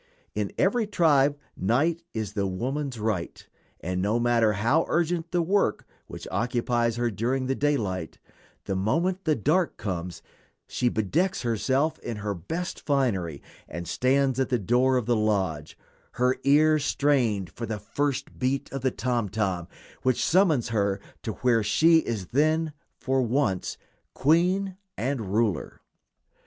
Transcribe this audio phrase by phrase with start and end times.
[0.33, 3.47] In every tribe night is the woman's right,
[3.81, 8.17] and no matter how urgent the work which occupies her during the daylight,
[8.65, 10.23] the moment the dark comes
[10.67, 15.77] she bedecks herself in her best finery and stands at the door of the lodge,
[16.13, 19.67] her ear strained for the first beat of the tom tom
[20.01, 23.77] which summons her to where she is then, for once,
[24.15, 25.79] queen and ruler.